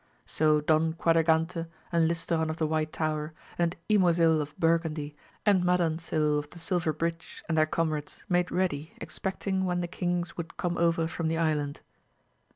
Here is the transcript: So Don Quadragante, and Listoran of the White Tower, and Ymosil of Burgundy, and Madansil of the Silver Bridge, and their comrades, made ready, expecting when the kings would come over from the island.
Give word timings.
So 0.25 0.61
Don 0.61 0.93
Quadragante, 0.93 1.67
and 1.91 2.07
Listoran 2.09 2.49
of 2.49 2.57
the 2.57 2.65
White 2.65 2.91
Tower, 2.91 3.33
and 3.59 3.75
Ymosil 3.87 4.41
of 4.41 4.57
Burgundy, 4.59 5.15
and 5.45 5.63
Madansil 5.63 6.39
of 6.39 6.49
the 6.49 6.57
Silver 6.57 6.91
Bridge, 6.91 7.43
and 7.47 7.55
their 7.55 7.67
comrades, 7.67 8.25
made 8.27 8.49
ready, 8.49 8.93
expecting 8.99 9.63
when 9.63 9.81
the 9.81 9.87
kings 9.87 10.35
would 10.35 10.57
come 10.57 10.75
over 10.75 11.05
from 11.07 11.27
the 11.27 11.37
island. 11.37 11.81